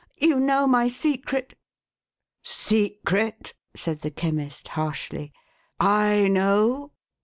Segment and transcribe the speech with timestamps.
[0.19, 1.53] You know my secret!""
[2.63, 5.31] Secret?" said the Chemist, harshly.
[5.67, 5.79] "/
[6.27, 6.91] know